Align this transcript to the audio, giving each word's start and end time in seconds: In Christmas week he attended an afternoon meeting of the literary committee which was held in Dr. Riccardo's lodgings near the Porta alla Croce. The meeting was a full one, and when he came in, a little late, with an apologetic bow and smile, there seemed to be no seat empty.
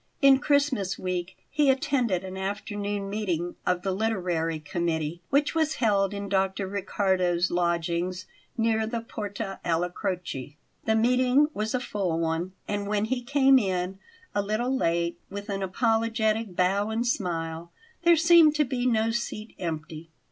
In 0.19 0.39
Christmas 0.39 0.97
week 0.97 1.37
he 1.51 1.69
attended 1.69 2.23
an 2.23 2.35
afternoon 2.35 3.07
meeting 3.07 3.53
of 3.67 3.83
the 3.83 3.91
literary 3.91 4.57
committee 4.59 5.21
which 5.29 5.53
was 5.53 5.75
held 5.75 6.11
in 6.11 6.27
Dr. 6.27 6.65
Riccardo's 6.65 7.51
lodgings 7.51 8.25
near 8.57 8.87
the 8.87 9.01
Porta 9.01 9.59
alla 9.63 9.91
Croce. 9.91 10.57
The 10.85 10.95
meeting 10.95 11.49
was 11.53 11.75
a 11.75 11.79
full 11.79 12.17
one, 12.19 12.53
and 12.67 12.87
when 12.87 13.05
he 13.05 13.21
came 13.21 13.59
in, 13.59 13.99
a 14.33 14.41
little 14.41 14.75
late, 14.75 15.19
with 15.29 15.49
an 15.49 15.61
apologetic 15.61 16.55
bow 16.55 16.89
and 16.89 17.05
smile, 17.05 17.71
there 18.01 18.17
seemed 18.17 18.55
to 18.55 18.65
be 18.65 18.87
no 18.87 19.11
seat 19.11 19.53
empty. 19.59 20.09